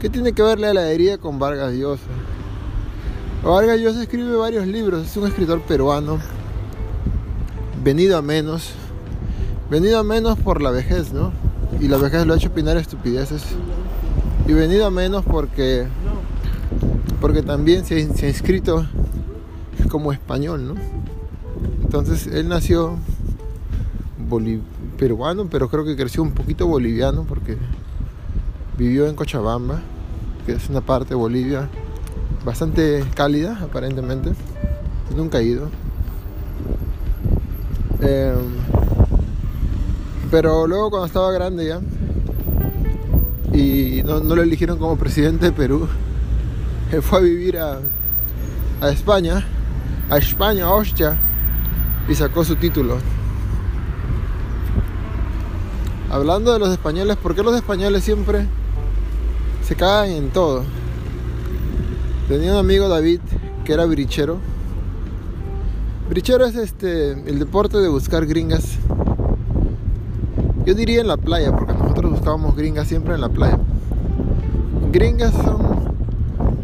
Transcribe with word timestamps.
¿Qué 0.00 0.08
tiene 0.08 0.32
que 0.32 0.42
ver 0.42 0.60
la 0.60 0.70
heladería 0.70 1.18
con 1.18 1.40
Vargas 1.40 1.74
Llosa? 1.74 2.04
Vargas 3.42 3.80
Llosa 3.80 4.02
escribe 4.02 4.36
varios 4.36 4.64
libros, 4.64 5.04
es 5.04 5.16
un 5.16 5.26
escritor 5.26 5.60
peruano, 5.62 6.18
venido 7.82 8.16
a 8.16 8.22
menos, 8.22 8.74
venido 9.68 9.98
a 9.98 10.04
menos 10.04 10.38
por 10.38 10.62
la 10.62 10.70
vejez, 10.70 11.12
¿no? 11.12 11.32
Y 11.80 11.88
la 11.88 11.96
vejez 11.96 12.26
lo 12.26 12.34
ha 12.34 12.36
hecho 12.36 12.48
opinar 12.48 12.76
estupideces. 12.76 13.42
Y 14.46 14.52
venido 14.52 14.86
a 14.86 14.90
menos 14.90 15.24
porque, 15.24 15.88
porque 17.20 17.42
también 17.42 17.84
se, 17.84 17.96
ha 17.96 18.28
inscrito 18.28 18.86
como 19.90 20.12
español, 20.12 20.64
¿no? 20.68 20.74
Entonces 21.82 22.28
él 22.28 22.48
nació 22.48 22.98
peruano, 24.96 25.48
pero 25.50 25.68
creo 25.68 25.84
que 25.84 25.96
creció 25.96 26.22
un 26.22 26.32
poquito 26.32 26.68
boliviano 26.68 27.24
porque 27.28 27.56
vivió 28.78 29.08
en 29.08 29.16
Cochabamba, 29.16 29.80
que 30.46 30.52
es 30.52 30.70
una 30.70 30.80
parte 30.80 31.10
de 31.10 31.14
Bolivia 31.16 31.68
bastante 32.44 33.04
cálida 33.14 33.58
aparentemente. 33.60 34.30
Nunca 35.16 35.40
he 35.40 35.44
ido. 35.44 35.68
Em, 38.00 38.38
pero 40.30 40.68
luego 40.68 40.90
cuando 40.90 41.06
estaba 41.06 41.32
grande 41.32 41.66
ya 41.66 41.80
y 43.52 44.02
no, 44.04 44.20
lo 44.20 44.40
eligieron 44.40 44.78
como 44.78 44.96
presidente 44.96 45.46
de 45.46 45.52
Perú, 45.52 45.88
fue 47.02 47.18
a 47.18 47.22
vivir 47.22 47.58
a, 47.58 47.80
a 48.80 48.90
España, 48.90 49.44
a 50.08 50.18
España, 50.18 50.68
y 52.08 52.14
sacó 52.14 52.44
su 52.44 52.54
título. 52.54 52.98
Hablando 56.10 56.52
de 56.52 56.60
los 56.60 56.70
españoles, 56.70 57.16
¿por 57.16 57.34
qué 57.34 57.42
los 57.42 57.56
españoles 57.56 58.04
siempre 58.04 58.46
se 59.68 59.76
cagan 59.76 60.08
en 60.08 60.30
todo. 60.30 60.62
Tenía 62.26 62.52
un 62.52 62.58
amigo 62.58 62.88
David 62.88 63.20
que 63.66 63.74
era 63.74 63.84
brichero. 63.84 64.38
Brichero 66.08 66.46
es 66.46 66.54
este 66.54 67.12
el 67.12 67.38
deporte 67.38 67.76
de 67.76 67.88
buscar 67.88 68.24
gringas. 68.24 68.78
Yo 70.64 70.74
diría 70.74 71.02
en 71.02 71.08
la 71.08 71.18
playa, 71.18 71.54
porque 71.54 71.74
nosotros 71.74 72.12
buscábamos 72.12 72.56
gringas 72.56 72.88
siempre 72.88 73.14
en 73.14 73.20
la 73.20 73.28
playa. 73.28 73.58
Gringas 74.90 75.34
son 75.34 75.92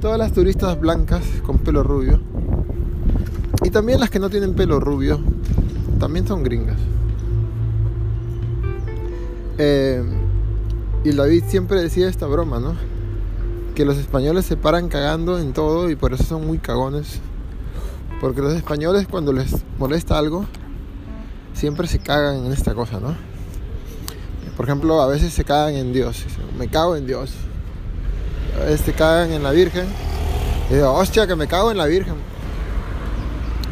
todas 0.01 0.19
las 0.19 0.33
turistas 0.33 0.81
blancas 0.81 1.25
con 1.45 1.59
pelo 1.59 1.83
rubio. 1.83 2.23
Y 3.62 3.69
también 3.69 4.01
las 4.01 4.09
que 4.09 4.19
no 4.19 4.31
tienen 4.31 4.55
pelo 4.55 4.81
rubio, 4.81 5.20
también 6.01 6.27
son 6.27 6.42
gringas. 6.42 6.79
Eh, 9.59 10.03
y 11.05 11.12
David 11.12 11.45
siempre 11.48 11.83
decía 11.83 12.09
esta 12.09 12.27
broma, 12.27 12.61
¿no? 12.61 12.94
Que 13.75 13.84
los 13.84 13.98
españoles 13.98 14.47
se 14.47 14.56
paran 14.56 14.89
cagando 14.89 15.39
en 15.39 15.53
todo 15.53 15.91
y 15.91 15.97
por 15.97 16.12
eso 16.12 16.25
son 16.25 16.47
muy 16.47 16.58
cagones. 16.58 17.20
Porque 18.20 18.41
los 18.41 18.55
españoles 18.55 19.06
cuando 19.11 19.33
les 19.33 19.53
molesta 19.78 20.17
algo, 20.17 20.47
siempre 21.53 21.89
se 21.89 21.98
cagan 21.98 22.47
en 22.47 22.52
esta 22.52 22.75
cosa, 22.75 23.00
¿no? 23.00 23.14
Por 24.56 24.67
ejemplo, 24.67 25.02
a 25.02 25.08
veces 25.08 25.33
se 25.33 25.45
cagan 25.45 25.75
en 25.75 25.92
Dios. 25.92 26.25
Me 26.56 26.69
cago 26.69 26.95
en 26.95 27.06
Dios. 27.06 27.33
A 28.61 28.64
veces 28.64 28.83
se 28.83 28.92
cagan 28.92 29.33
en 29.33 29.42
la 29.42 29.50
Virgen. 29.50 29.86
Y 30.70 30.75
digo, 30.75 30.92
hostia, 30.92 31.27
que 31.27 31.34
me 31.34 31.48
cago 31.48 31.72
en 31.72 31.77
la 31.77 31.86
Virgen. 31.86 32.14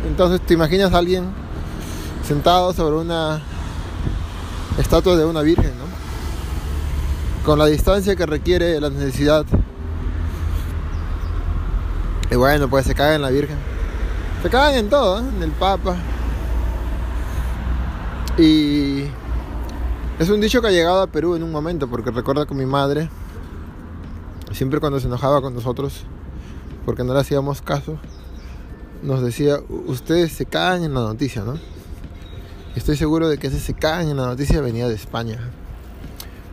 Entonces 0.06 0.40
te 0.40 0.54
imaginas 0.54 0.92
a 0.92 0.98
alguien 0.98 1.26
sentado 2.26 2.72
sobre 2.72 2.96
una 2.96 3.40
estatua 4.78 5.16
de 5.16 5.24
una 5.24 5.42
Virgen, 5.42 5.70
¿no? 5.78 7.44
Con 7.44 7.58
la 7.58 7.66
distancia 7.66 8.16
que 8.16 8.26
requiere 8.26 8.80
la 8.80 8.90
necesidad 8.90 9.46
y 12.32 12.36
bueno, 12.36 12.66
pues 12.66 12.86
se 12.86 12.94
cagan 12.94 13.16
en 13.16 13.22
la 13.22 13.30
Virgen. 13.30 13.58
Se 14.42 14.48
cagan 14.48 14.74
en 14.74 14.88
todo, 14.88 15.20
¿eh? 15.20 15.24
en 15.36 15.42
el 15.42 15.50
Papa. 15.50 15.96
Y 18.38 19.02
es 20.18 20.30
un 20.30 20.40
dicho 20.40 20.62
que 20.62 20.68
ha 20.68 20.70
llegado 20.70 21.02
a 21.02 21.06
Perú 21.08 21.34
en 21.34 21.42
un 21.42 21.52
momento, 21.52 21.88
porque 21.88 22.10
recuerdo 22.10 22.46
que 22.46 22.54
mi 22.54 22.64
madre, 22.64 23.10
siempre 24.50 24.80
cuando 24.80 24.98
se 24.98 25.08
enojaba 25.08 25.42
con 25.42 25.54
nosotros, 25.54 26.04
porque 26.86 27.04
no 27.04 27.12
le 27.12 27.20
hacíamos 27.20 27.60
caso, 27.60 27.98
nos 29.02 29.22
decía, 29.22 29.58
ustedes 29.68 30.32
se 30.32 30.46
cagan 30.46 30.84
en 30.84 30.94
la 30.94 31.00
noticia, 31.00 31.42
¿no? 31.42 31.58
estoy 32.74 32.96
seguro 32.96 33.28
de 33.28 33.36
que 33.36 33.48
ese 33.48 33.60
se 33.60 33.74
cagan 33.74 34.08
en 34.08 34.16
la 34.16 34.24
noticia 34.24 34.62
venía 34.62 34.88
de 34.88 34.94
España. 34.94 35.38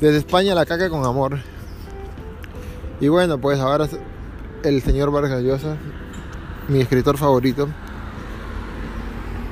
Desde 0.02 0.18
España 0.18 0.54
la 0.56 0.66
caca 0.66 0.90
con 0.90 1.06
amor. 1.06 1.40
Y 3.00 3.08
bueno, 3.08 3.40
pues 3.40 3.62
ahora 3.62 3.88
el 4.64 4.82
señor 4.82 5.12
Vargas 5.12 5.42
Llosa, 5.42 5.78
mi 6.68 6.82
escritor 6.82 7.18
favorito. 7.18 7.68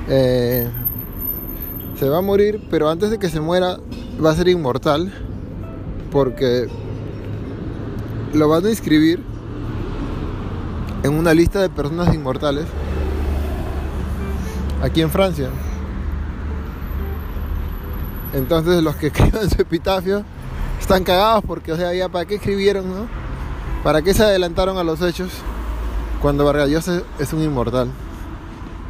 Eh, 0.08 0.68
se 1.98 2.08
va 2.08 2.18
a 2.18 2.22
morir, 2.22 2.66
pero 2.70 2.88
antes 2.88 3.10
de 3.10 3.18
que 3.18 3.28
se 3.28 3.40
muera 3.40 3.78
va 4.24 4.30
a 4.30 4.34
ser 4.34 4.48
inmortal 4.48 5.12
porque 6.10 6.68
lo 8.32 8.48
van 8.48 8.64
a 8.66 8.70
inscribir 8.70 9.22
en 11.02 11.14
una 11.14 11.34
lista 11.34 11.60
de 11.60 11.68
personas 11.68 12.14
inmortales 12.14 12.66
aquí 14.82 15.00
en 15.00 15.10
Francia. 15.10 15.48
Entonces 18.34 18.82
los 18.82 18.96
que 18.96 19.06
escriban 19.08 19.50
su 19.50 19.60
epitafio 19.60 20.24
están 20.80 21.04
cagados 21.04 21.44
porque, 21.46 21.72
o 21.72 21.76
sea, 21.76 21.92
ya 21.94 22.08
para 22.08 22.24
qué 22.24 22.36
escribieron, 22.36 22.88
¿no? 22.88 23.17
¿Para 23.82 24.02
qué 24.02 24.12
se 24.12 24.22
adelantaron 24.24 24.76
a 24.76 24.84
los 24.84 25.00
hechos 25.02 25.30
cuando 26.20 26.44
Vargas 26.44 26.68
Llosa 26.68 27.02
es 27.18 27.32
un 27.32 27.42
inmortal? 27.42 27.88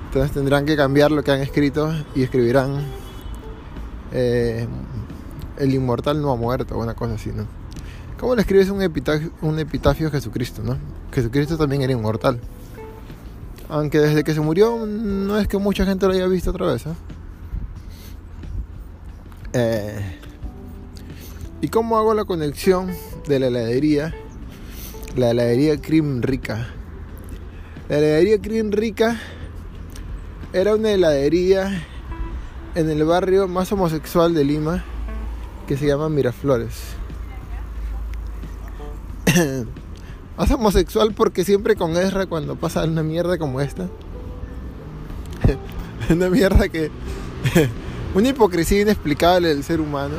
Entonces 0.06 0.32
tendrán 0.32 0.64
que 0.64 0.76
cambiar 0.76 1.10
lo 1.10 1.22
que 1.22 1.30
han 1.30 1.40
escrito 1.40 1.92
y 2.14 2.22
escribirán 2.22 2.86
eh, 4.12 4.66
el 5.58 5.74
inmortal 5.74 6.22
no 6.22 6.32
ha 6.32 6.36
muerto 6.36 6.76
o 6.76 6.82
una 6.82 6.94
cosa 6.94 7.14
así, 7.14 7.30
¿no? 7.30 7.46
¿Cómo 8.18 8.34
le 8.34 8.40
escribes 8.40 8.70
un 8.70 8.80
epitafio, 8.82 9.30
un 9.42 9.58
epitafio 9.58 10.08
a 10.08 10.10
Jesucristo, 10.10 10.62
no? 10.62 10.78
Jesucristo 11.12 11.58
también 11.58 11.82
era 11.82 11.92
inmortal. 11.92 12.40
Aunque 13.68 13.98
desde 13.98 14.24
que 14.24 14.32
se 14.32 14.40
murió 14.40 14.86
no 14.86 15.38
es 15.38 15.46
que 15.46 15.58
mucha 15.58 15.84
gente 15.84 16.06
lo 16.06 16.12
haya 16.12 16.26
visto 16.26 16.50
otra 16.50 16.66
vez, 16.66 16.86
¿eh? 16.86 16.94
eh 19.52 20.18
y 21.60 21.68
cómo 21.68 21.98
hago 21.98 22.14
la 22.14 22.24
conexión 22.24 22.88
de 23.26 23.40
la 23.40 23.48
heladería 23.48 24.14
la 25.18 25.30
heladería 25.30 25.80
Cream 25.80 26.22
Rica. 26.22 26.68
La 27.88 27.98
heladería 27.98 28.40
Cream 28.40 28.70
Rica 28.70 29.20
era 30.52 30.74
una 30.74 30.92
heladería 30.92 31.84
en 32.74 32.90
el 32.90 33.04
barrio 33.04 33.48
más 33.48 33.72
homosexual 33.72 34.34
de 34.34 34.44
Lima 34.44 34.84
que 35.66 35.76
se 35.76 35.86
llama 35.86 36.08
Miraflores. 36.08 36.74
más 40.36 40.50
homosexual 40.50 41.12
porque 41.14 41.44
siempre 41.44 41.76
con 41.76 41.96
Ezra 41.96 42.26
cuando 42.26 42.56
pasa 42.56 42.84
una 42.84 43.02
mierda 43.02 43.38
como 43.38 43.60
esta. 43.60 43.88
una 46.10 46.30
mierda 46.30 46.68
que... 46.68 46.90
una 48.14 48.28
hipocresía 48.28 48.82
inexplicable 48.82 49.48
del 49.48 49.62
ser 49.62 49.80
humano 49.80 50.14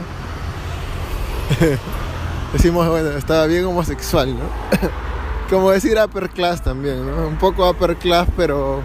decimos, 2.54 2.88
bueno, 2.88 3.10
estaba 3.12 3.46
bien 3.48 3.66
homosexual, 3.66 4.34
¿no? 4.34 4.46
Como 5.50 5.72
decir 5.72 5.98
upper 6.04 6.30
class 6.30 6.64
también, 6.64 7.06
¿no? 7.06 7.28
Un 7.28 7.38
poco 7.38 7.70
upper 7.70 7.96
class, 7.96 8.28
pero 8.38 8.82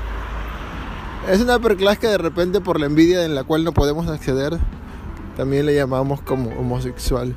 es 1.31 1.41
una 1.41 1.57
upper 1.57 1.77
class 1.77 1.99
que 1.99 2.07
de 2.07 2.19
repente 2.19 2.61
por 2.61 2.81
la 2.81 2.87
envidia 2.87 3.25
en 3.25 3.35
la 3.35 3.45
cual 3.45 3.65
no 3.65 3.73
podemos 3.73 4.09
acceder, 4.09 4.59
también 5.37 5.67
le 5.67 5.75
llamamos 5.75 6.21
como 6.21 6.51
homosexual. 6.51 7.35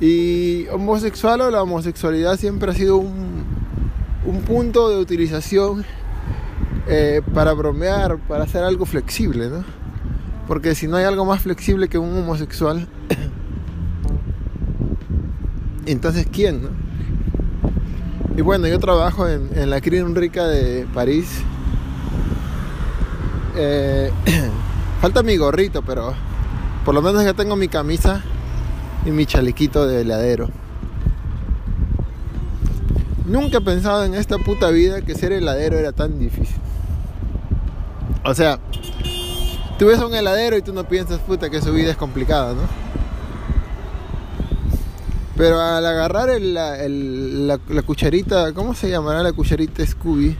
Y 0.00 0.66
homosexual 0.68 1.40
o 1.40 1.50
la 1.50 1.62
homosexualidad 1.62 2.36
siempre 2.36 2.70
ha 2.70 2.74
sido 2.74 2.96
un, 2.96 3.44
un 4.26 4.42
punto 4.42 4.88
de 4.88 4.98
utilización 4.98 5.84
eh, 6.88 7.22
para 7.34 7.52
bromear, 7.52 8.18
para 8.28 8.44
hacer 8.44 8.62
algo 8.62 8.86
flexible, 8.86 9.48
¿no? 9.48 9.64
Porque 10.46 10.74
si 10.74 10.86
no 10.86 10.96
hay 10.96 11.04
algo 11.04 11.24
más 11.24 11.42
flexible 11.42 11.88
que 11.88 11.98
un 11.98 12.16
homosexual, 12.16 12.86
entonces, 15.92 16.26
¿quién? 16.30 16.62
No? 16.62 16.68
Y 18.36 18.42
bueno, 18.42 18.66
yo 18.66 18.78
trabajo 18.78 19.26
en, 19.26 19.70
la 19.70 19.80
Cream 19.80 20.14
Rica 20.14 20.46
de 20.46 20.86
París. 20.92 21.42
Eh, 23.56 24.10
falta 25.00 25.22
mi 25.22 25.36
gorrito, 25.38 25.82
pero 25.82 26.14
por 26.84 26.94
lo 26.94 27.00
menos 27.00 27.24
ya 27.24 27.32
tengo 27.32 27.56
mi 27.56 27.68
camisa 27.68 28.22
y 29.06 29.10
mi 29.10 29.24
chalequito 29.24 29.86
de 29.86 30.02
heladero. 30.02 30.50
Nunca 33.24 33.58
he 33.58 33.60
pensado 33.62 34.04
en 34.04 34.14
esta 34.14 34.36
puta 34.38 34.68
vida 34.68 35.00
que 35.00 35.14
ser 35.14 35.32
heladero 35.32 35.78
era 35.78 35.92
tan 35.92 36.18
difícil. 36.18 36.56
O 38.22 38.34
sea, 38.34 38.58
tú 39.78 39.86
ves 39.86 39.98
a 39.98 40.06
un 40.06 40.14
heladero 40.14 40.58
y 40.58 40.62
tú 40.62 40.74
no 40.74 40.84
piensas, 40.84 41.20
puta, 41.20 41.48
que 41.48 41.62
su 41.62 41.72
vida 41.72 41.90
es 41.90 41.96
complicada, 41.96 42.52
¿no? 42.52 42.85
Pero 45.36 45.60
al 45.60 45.84
agarrar 45.84 46.40
la, 46.40 46.78
la, 46.88 47.82
cucharita, 47.82 48.52
¿cómo 48.54 48.74
se 48.74 48.88
llamará 48.88 49.22
la 49.22 49.32
cucharita 49.32 49.86
Scooby? 49.86 50.34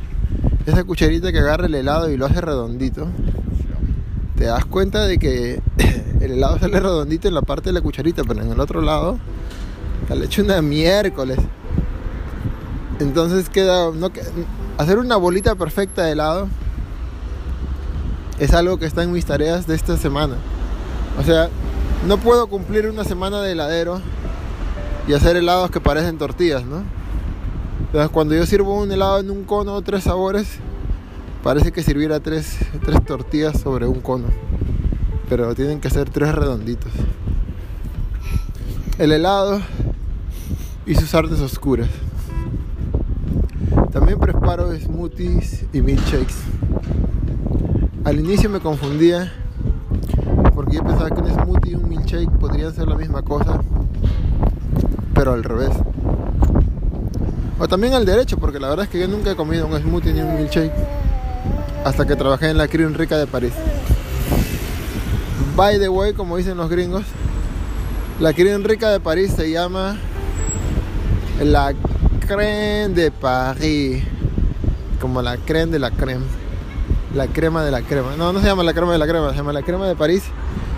Esa 0.64 0.84
cucharita 0.84 1.32
que 1.32 1.38
agarra 1.38 1.66
el 1.66 1.75
helado 1.75 2.10
y 2.10 2.16
lo 2.16 2.25
hace 2.26 2.40
redondito. 2.40 3.06
Te 4.37 4.44
das 4.44 4.64
cuenta 4.64 5.04
de 5.04 5.19
que 5.19 5.60
el 6.20 6.32
helado 6.32 6.58
sale 6.58 6.81
redondito 6.81 7.28
en 7.28 7.34
la 7.34 7.43
parte 7.43 7.69
de 7.69 7.75
la 7.75 7.82
cucharita, 7.82 8.22
pero 8.25 8.40
en 8.40 8.50
el 8.50 8.58
otro 8.58 8.81
lado 8.81 9.19
le 10.14 10.25
hecho 10.25 10.43
una 10.43 10.62
miércoles. 10.62 11.38
Entonces 12.99 13.50
queda. 13.50 13.90
No, 13.92 14.10
hacer 14.78 14.99
una 14.99 15.16
bolita 15.16 15.54
perfecta 15.56 16.04
de 16.04 16.12
helado 16.12 16.49
es 18.38 18.54
algo 18.54 18.78
que 18.78 18.87
está 18.87 19.02
en 19.02 19.12
mis 19.12 19.26
tareas 19.26 19.66
de 19.66 19.75
esta 19.75 19.96
semana. 19.96 20.37
O 21.19 21.22
sea, 21.22 21.49
no 22.06 22.19
puedo 22.19 22.46
cumplir 22.46 22.87
una 22.87 23.04
semana 23.04 23.40
de 23.42 23.52
heladero 23.52 24.00
y 25.06 25.12
hacer 25.12 25.36
helados 25.36 25.70
que 25.70 25.80
parecen 25.80 26.18
tortillas, 26.18 26.64
¿no? 26.64 26.82
Entonces, 27.86 28.10
cuando 28.10 28.34
yo 28.34 28.44
sirvo 28.46 28.80
un 28.80 28.90
helado 28.90 29.20
en 29.20 29.30
un 29.30 29.44
cono, 29.44 29.80
tres 29.82 30.04
sabores, 30.04 30.58
parece 31.42 31.72
que 31.72 31.82
sirviera 31.82 32.20
tres, 32.20 32.58
tres 32.84 33.04
tortillas 33.04 33.60
sobre 33.60 33.86
un 33.86 34.00
cono. 34.00 34.26
Pero 35.28 35.54
tienen 35.54 35.80
que 35.80 35.90
ser 35.90 36.10
tres 36.10 36.34
redonditos. 36.34 36.92
El 38.98 39.12
helado 39.12 39.60
y 40.86 40.94
sus 40.94 41.14
artes 41.14 41.40
oscuras. 41.40 41.88
También 43.92 44.18
preparo 44.18 44.76
smoothies 44.78 45.64
y 45.72 45.80
milkshakes. 45.80 46.34
Al 48.04 48.20
inicio 48.20 48.50
me 48.50 48.60
confundía 48.60 49.32
porque 50.54 50.76
yo 50.76 50.84
pensaba 50.84 51.10
que 51.10 51.20
un 51.20 51.28
smoothie 51.28 51.72
y 51.72 51.74
un 51.74 51.88
milkshake 51.88 52.30
podrían 52.38 52.74
ser 52.74 52.88
la 52.88 52.96
misma 52.96 53.22
cosa, 53.22 53.60
pero 55.16 55.32
al 55.32 55.42
revés. 55.42 55.70
O 57.58 57.66
también 57.66 57.94
al 57.94 58.04
derecho, 58.04 58.36
porque 58.36 58.60
la 58.60 58.68
verdad 58.68 58.84
es 58.84 58.90
que 58.90 59.00
yo 59.00 59.08
nunca 59.08 59.30
he 59.30 59.34
comido 59.34 59.66
un 59.66 59.76
smoothie 59.80 60.12
ni 60.12 60.20
un 60.20 60.36
milkshake 60.36 60.72
hasta 61.84 62.06
que 62.06 62.14
trabajé 62.16 62.50
en 62.50 62.58
la 62.58 62.68
Cream 62.68 62.92
Rica 62.92 63.16
de 63.16 63.26
París. 63.26 63.52
By 65.56 65.78
the 65.78 65.88
way, 65.88 66.12
como 66.12 66.36
dicen 66.36 66.58
los 66.58 66.68
gringos, 66.68 67.04
la 68.20 68.34
Cream 68.34 68.62
Rica 68.62 68.90
de 68.90 69.00
París 69.00 69.32
se 69.34 69.50
llama 69.50 69.96
la 71.42 71.72
crème 72.20 72.92
de 72.92 73.10
Paris. 73.10 74.04
Como 75.00 75.22
la 75.22 75.38
crème 75.38 75.70
de 75.70 75.78
la 75.78 75.90
crème. 75.90 76.24
La 77.14 77.26
crema 77.26 77.64
de 77.64 77.70
la 77.70 77.80
crema. 77.80 78.16
No, 78.18 78.34
no 78.34 78.40
se 78.40 78.46
llama 78.46 78.64
la 78.64 78.74
crema 78.74 78.92
de 78.92 78.98
la 78.98 79.06
crema, 79.06 79.30
se 79.30 79.36
llama 79.36 79.54
la 79.54 79.62
crema 79.62 79.88
de 79.88 79.96
París. 79.96 80.24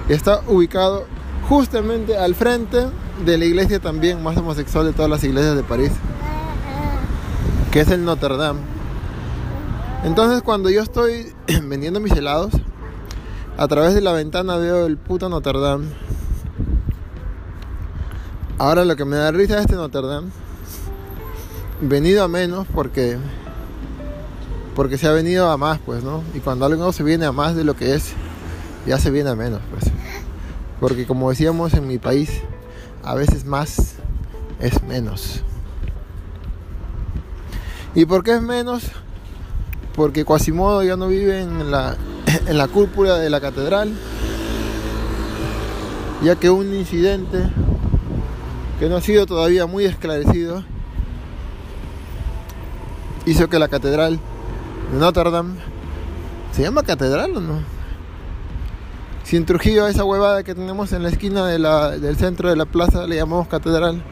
Y 0.09 0.13
está 0.13 0.43
ubicado 0.47 1.07
justamente 1.49 2.17
al 2.17 2.37
frente 2.37 2.87
de 3.25 3.39
la 3.39 3.45
iglesia 3.45 3.81
también 3.81 4.23
más 4.23 4.37
homosexual 4.37 4.87
de 4.87 4.93
todas 4.93 5.11
las 5.11 5.25
iglesias 5.25 5.57
de 5.57 5.63
París. 5.63 5.93
Que 7.73 7.81
es 7.81 7.89
el 7.91 8.05
Notre 8.05 8.37
Dame. 8.37 8.61
Entonces 10.05 10.43
cuando 10.43 10.71
yo 10.71 10.83
estoy 10.83 11.33
vendiendo 11.65 12.01
mis 12.01 12.13
helados, 12.13 12.53
a 13.57 13.69
través 13.69 13.95
de 13.95 14.01
la 14.01 14.13
ventana 14.13 14.57
veo 14.57 14.87
el 14.87 14.97
puto 14.97 15.29
Notre 15.29 15.59
Dame. 15.59 15.87
Ahora 18.59 18.85
lo 18.85 18.97
que 18.97 19.05
me 19.05 19.17
da 19.17 19.31
risa 19.31 19.57
es 19.57 19.63
este 19.63 19.77
Notre 19.77 20.07
Dame 20.07 20.29
venido 21.81 22.25
a 22.25 22.29
menos 22.29 22.67
porque 22.75 23.19
porque 24.75 24.97
se 24.97 25.09
ha 25.09 25.13
venido 25.13 25.51
a 25.51 25.57
más, 25.57 25.81
pues, 25.85 26.05
¿no? 26.05 26.23
Y 26.35 26.39
cuando 26.39 26.65
algo 26.65 26.93
se 26.93 27.03
viene 27.03 27.27
a 27.27 27.33
más 27.33 27.57
de 27.57 27.65
lo 27.65 27.75
que 27.75 27.97
es, 27.97 28.13
ya 28.87 28.97
se 28.99 29.11
viene 29.11 29.29
a 29.29 29.35
menos, 29.35 29.61
pues. 29.73 29.91
Porque 30.79 31.05
como 31.05 31.31
decíamos 31.31 31.75
en 31.75 31.89
mi 31.89 31.99
país, 31.99 32.31
a 33.09 33.15
veces 33.15 33.47
más 33.47 33.95
es 34.61 34.83
menos. 34.83 35.41
¿Y 37.95 38.05
por 38.05 38.23
qué 38.23 38.35
es 38.35 38.43
menos? 38.43 38.83
Porque 39.95 40.27
Quasimodo 40.27 40.83
ya 40.83 40.95
no 40.99 41.09
vive 41.09 41.41
en 41.41 41.71
la, 41.71 41.97
en 42.47 42.59
la 42.59 42.69
cúpula 42.69 43.17
de 43.17 43.31
la 43.31 43.41
catedral, 43.41 43.95
ya 46.23 46.37
que 46.37 46.51
un 46.51 46.75
incidente 46.75 47.49
que 48.79 48.91
no 48.91 48.97
ha 48.97 49.01
sido 49.01 49.25
todavía 49.25 49.65
muy 49.65 49.87
esclarecido 49.87 50.63
hizo 53.25 53.49
que 53.49 53.59
la 53.59 53.69
catedral 53.69 54.21
de 54.93 54.99
Notre 54.99 55.31
Dame 55.31 55.55
se 56.53 56.61
llama 56.61 56.83
catedral 56.83 57.35
o 57.39 57.41
no 57.41 57.78
si 59.29 59.37
en 59.37 59.45
Trujillo 59.45 59.87
esa 59.87 60.05
huevada 60.05 60.43
que 60.43 60.55
tenemos 60.55 60.91
en 60.95 61.03
la 61.03 61.11
esquina 61.11 61.45
del 61.45 62.17
centro 62.17 62.49
de 62.49 62.57
la 62.57 62.65
plaza 62.65 63.07
le 63.07 63.17
llamamos 63.17 63.47
catedral 63.47 64.03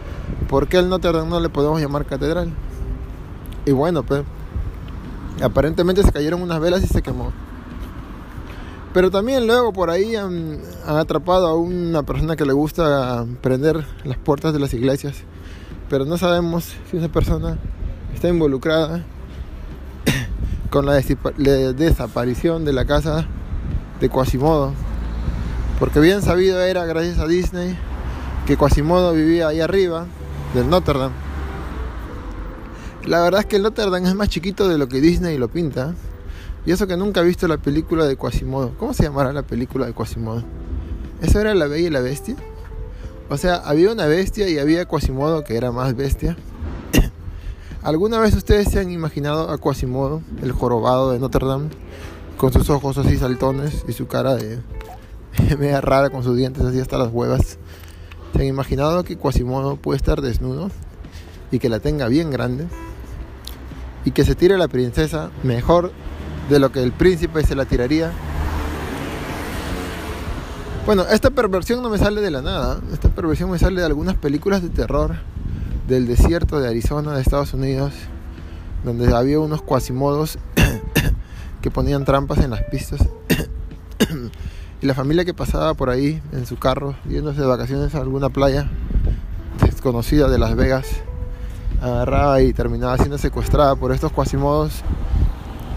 ¿por 0.46 0.68
qué 0.68 0.76
el 0.76 0.90
Notre 0.90 1.10
Dame 1.10 1.30
no 1.30 1.40
le 1.40 1.48
podemos 1.48 1.80
llamar 1.80 2.04
catedral? 2.04 2.52
y 3.64 3.70
bueno 3.72 4.02
pues 4.02 4.24
aparentemente 5.42 6.02
se 6.02 6.12
cayeron 6.12 6.42
unas 6.42 6.60
velas 6.60 6.84
y 6.84 6.86
se 6.86 7.00
quemó 7.00 7.32
pero 8.92 9.10
también 9.10 9.46
luego 9.46 9.72
por 9.72 9.88
ahí 9.88 10.16
han, 10.16 10.58
han, 10.86 10.96
atrapado 10.96 11.46
a 11.46 11.56
una 11.56 12.02
persona 12.02 12.36
que 12.36 12.44
le 12.44 12.52
gusta 12.52 13.24
prender 13.40 13.86
las 14.04 14.16
puertas 14.16 14.54
de 14.54 14.58
las 14.58 14.72
iglesias. 14.72 15.16
Pero 15.90 16.06
no 16.06 16.16
sabemos 16.16 16.72
si 16.90 16.96
esa 16.96 17.08
persona 17.10 17.58
está 18.14 18.28
involucrada 18.28 19.04
con 20.70 20.86
la 20.86 20.94
desaparición 20.94 22.64
de 22.64 22.72
la 22.72 22.86
casa 22.86 23.26
de 24.00 24.08
Quasimodo. 24.08 24.85
Porque 25.78 26.00
bien 26.00 26.22
sabido 26.22 26.60
era, 26.60 26.86
gracias 26.86 27.18
a 27.18 27.26
Disney, 27.26 27.76
que 28.46 28.56
Quasimodo 28.56 29.12
vivía 29.12 29.48
ahí 29.48 29.60
arriba, 29.60 30.06
del 30.54 30.70
Notre 30.70 30.98
Dame. 30.98 31.14
La 33.04 33.20
verdad 33.20 33.40
es 33.40 33.46
que 33.46 33.56
el 33.56 33.62
Notre 33.62 33.90
Dame 33.90 34.08
es 34.08 34.14
más 34.14 34.28
chiquito 34.28 34.68
de 34.68 34.78
lo 34.78 34.88
que 34.88 35.00
Disney 35.00 35.36
lo 35.36 35.48
pinta. 35.48 35.94
Y 36.64 36.72
eso 36.72 36.86
que 36.86 36.96
nunca 36.96 37.20
he 37.20 37.24
visto 37.24 37.46
la 37.46 37.58
película 37.58 38.06
de 38.06 38.16
Quasimodo. 38.16 38.72
¿Cómo 38.78 38.94
se 38.94 39.04
llamará 39.04 39.32
la 39.32 39.42
película 39.42 39.86
de 39.86 39.92
Quasimodo? 39.92 40.42
¿Eso 41.20 41.40
era 41.40 41.54
La 41.54 41.66
Bella 41.66 41.88
y 41.88 41.90
la 41.90 42.00
Bestia? 42.00 42.36
O 43.28 43.36
sea, 43.36 43.56
había 43.56 43.92
una 43.92 44.06
bestia 44.06 44.48
y 44.48 44.58
había 44.58 44.86
Quasimodo 44.86 45.44
que 45.44 45.56
era 45.56 45.72
más 45.72 45.94
bestia. 45.94 46.36
¿Alguna 47.82 48.18
vez 48.18 48.34
ustedes 48.34 48.68
se 48.68 48.78
han 48.78 48.90
imaginado 48.90 49.50
a 49.50 49.58
Quasimodo, 49.58 50.22
el 50.42 50.52
jorobado 50.52 51.10
de 51.12 51.18
Notre 51.18 51.46
Dame, 51.46 51.68
con 52.36 52.52
sus 52.52 52.70
ojos 52.70 52.98
así 52.98 53.16
saltones 53.16 53.84
y 53.88 53.92
su 53.92 54.06
cara 54.06 54.36
de 54.36 54.58
media 55.58 55.80
rara 55.80 56.10
con 56.10 56.22
sus 56.22 56.36
dientes 56.36 56.64
así 56.64 56.80
hasta 56.80 56.98
las 56.98 57.12
huevas? 57.12 57.58
¿Se 58.34 58.42
han 58.42 58.48
imaginado 58.48 59.04
que 59.04 59.16
Quasimodo 59.16 59.76
puede 59.76 59.96
estar 59.96 60.20
desnudo 60.20 60.70
y 61.50 61.58
que 61.58 61.68
la 61.68 61.80
tenga 61.80 62.08
bien 62.08 62.30
grande? 62.30 62.66
Y 64.04 64.10
que 64.10 64.24
se 64.24 64.34
tire 64.34 64.56
la 64.58 64.68
princesa 64.68 65.30
mejor 65.42 65.92
de 66.48 66.58
lo 66.58 66.70
que 66.70 66.82
el 66.82 66.92
príncipe 66.92 67.42
se 67.44 67.54
la 67.54 67.64
tiraría? 67.64 68.12
Bueno, 70.84 71.04
esta 71.10 71.30
perversión 71.30 71.82
no 71.82 71.88
me 71.88 71.98
sale 71.98 72.20
de 72.20 72.30
la 72.30 72.42
nada. 72.42 72.80
Esta 72.92 73.08
perversión 73.08 73.50
me 73.50 73.58
sale 73.58 73.80
de 73.80 73.86
algunas 73.86 74.14
películas 74.14 74.62
de 74.62 74.68
terror 74.68 75.16
del 75.88 76.06
desierto 76.06 76.60
de 76.60 76.68
Arizona, 76.68 77.14
de 77.14 77.22
Estados 77.22 77.54
Unidos, 77.54 77.92
donde 78.84 79.12
había 79.14 79.40
unos 79.40 79.62
cuasimodos 79.62 80.38
que 81.60 81.70
ponían 81.70 82.04
trampas 82.04 82.38
en 82.38 82.50
las 82.50 82.62
pistas. 82.64 83.00
Y 84.86 84.88
la 84.88 84.94
familia 84.94 85.24
que 85.24 85.34
pasaba 85.34 85.74
por 85.74 85.90
ahí 85.90 86.22
en 86.30 86.46
su 86.46 86.60
carro, 86.60 86.94
yéndose 87.08 87.40
de 87.40 87.46
vacaciones 87.48 87.96
a 87.96 87.98
alguna 87.98 88.28
playa 88.28 88.70
desconocida 89.60 90.28
de 90.28 90.38
Las 90.38 90.54
Vegas, 90.54 90.86
agarraba 91.82 92.40
y 92.40 92.52
terminaba 92.52 92.96
siendo 92.96 93.18
secuestrada 93.18 93.74
por 93.74 93.90
estos 93.90 94.12
cuasimodos 94.12 94.84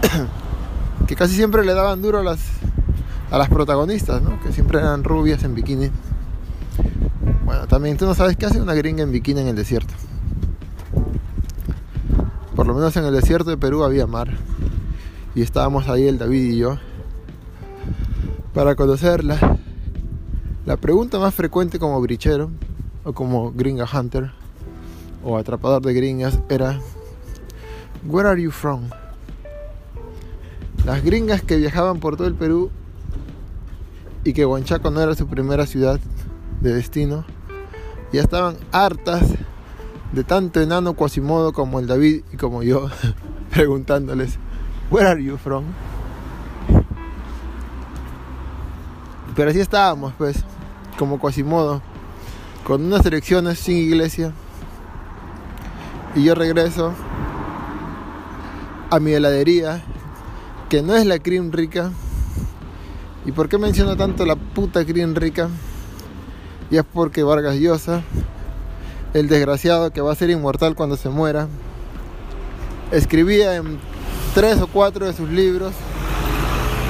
que 1.08 1.16
casi 1.16 1.34
siempre 1.34 1.64
le 1.64 1.74
daban 1.74 2.00
duro 2.00 2.18
a 2.20 2.22
las, 2.22 2.38
a 3.32 3.38
las 3.38 3.48
protagonistas, 3.48 4.22
que 4.44 4.52
siempre 4.52 4.78
eran 4.78 5.02
rubias 5.02 5.42
en 5.42 5.56
bikini. 5.56 5.90
Bueno, 7.44 7.66
también 7.66 7.96
tú 7.96 8.06
no 8.06 8.14
sabes 8.14 8.36
qué 8.36 8.46
hace 8.46 8.62
una 8.62 8.74
gringa 8.74 9.02
en 9.02 9.10
bikini 9.10 9.40
en 9.40 9.48
el 9.48 9.56
desierto. 9.56 9.92
Por 12.54 12.64
lo 12.64 12.74
menos 12.74 12.96
en 12.96 13.06
el 13.06 13.12
desierto 13.12 13.50
de 13.50 13.56
Perú 13.56 13.82
había 13.82 14.06
mar. 14.06 14.28
Y 15.34 15.42
estábamos 15.42 15.88
ahí 15.88 16.06
el 16.06 16.16
David 16.16 16.52
y 16.52 16.58
yo 16.58 16.78
para 18.54 18.74
conocerla. 18.74 19.58
La 20.66 20.76
pregunta 20.76 21.18
más 21.18 21.34
frecuente 21.34 21.78
como 21.78 22.00
brichero 22.00 22.50
o 23.04 23.12
como 23.12 23.52
gringa 23.52 23.86
hunter 23.92 24.30
o 25.24 25.36
atrapador 25.36 25.82
de 25.82 25.94
gringas 25.94 26.38
era 26.48 26.78
Where 28.06 28.28
are 28.28 28.42
you 28.42 28.50
from? 28.50 28.88
Las 30.84 31.02
gringas 31.04 31.42
que 31.42 31.56
viajaban 31.56 32.00
por 32.00 32.16
todo 32.16 32.26
el 32.26 32.34
Perú 32.34 32.70
y 34.24 34.32
que 34.32 34.46
Huanchaco 34.46 34.90
no 34.90 35.00
era 35.00 35.14
su 35.14 35.26
primera 35.26 35.66
ciudad 35.66 36.00
de 36.60 36.74
destino 36.74 37.24
ya 38.12 38.22
estaban 38.22 38.56
hartas 38.72 39.22
de 40.12 40.24
tanto 40.24 40.60
enano 40.60 40.94
Quasimodo 40.94 41.52
como 41.52 41.78
el 41.78 41.86
David 41.86 42.22
y 42.32 42.36
como 42.36 42.62
yo, 42.62 42.88
preguntándoles, 43.50 44.38
Where 44.90 45.08
are 45.08 45.22
you 45.22 45.36
from? 45.36 45.64
Pero 49.34 49.50
así 49.50 49.60
estábamos, 49.60 50.12
pues, 50.18 50.44
como 50.98 51.18
Quasimodo, 51.18 51.82
con 52.64 52.84
unas 52.84 53.04
elecciones 53.06 53.58
sin 53.58 53.76
iglesia. 53.76 54.32
Y 56.14 56.24
yo 56.24 56.34
regreso 56.34 56.92
a 58.90 58.98
mi 58.98 59.12
heladería, 59.12 59.82
que 60.68 60.82
no 60.82 60.94
es 60.94 61.06
la 61.06 61.18
Cream 61.18 61.52
Rica. 61.52 61.92
¿Y 63.24 63.32
por 63.32 63.48
qué 63.48 63.58
menciono 63.58 63.96
tanto 63.96 64.26
la 64.26 64.36
puta 64.36 64.84
Cream 64.84 65.14
Rica? 65.14 65.48
Y 66.70 66.76
es 66.76 66.84
porque 66.84 67.22
Vargas 67.22 67.56
Llosa, 67.56 68.02
el 69.14 69.28
desgraciado 69.28 69.92
que 69.92 70.00
va 70.00 70.12
a 70.12 70.16
ser 70.16 70.30
inmortal 70.30 70.74
cuando 70.74 70.96
se 70.96 71.08
muera, 71.08 71.48
escribía 72.90 73.56
en 73.56 73.78
tres 74.34 74.60
o 74.60 74.66
cuatro 74.66 75.06
de 75.06 75.12
sus 75.12 75.28
libros, 75.28 75.72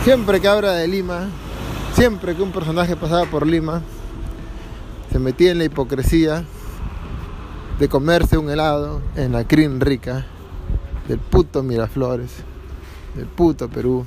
siempre 0.04 0.40
que 0.40 0.49
habla 0.49 0.73
de 0.73 0.88
Lima, 0.88 1.28
siempre 2.00 2.35
que 2.35 2.40
un 2.40 2.50
personaje 2.50 2.97
pasaba 2.97 3.26
por 3.26 3.47
Lima, 3.47 3.83
se 5.12 5.19
metía 5.19 5.50
en 5.50 5.59
la 5.59 5.64
hipocresía 5.64 6.45
de 7.78 7.88
comerse 7.90 8.38
un 8.38 8.49
helado 8.49 9.02
en 9.16 9.33
la 9.33 9.47
crin 9.47 9.83
rica 9.83 10.25
del 11.09 11.19
puto 11.19 11.62
Miraflores, 11.62 12.30
del 13.14 13.26
puto 13.26 13.69
Perú. 13.69 14.07